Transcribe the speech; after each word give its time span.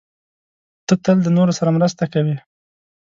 ته 0.87 0.93
تل 1.03 1.17
د 1.23 1.27
نورو 1.37 1.53
سره 1.59 1.69
مرسته 1.77 2.03
کوې. 2.13 2.35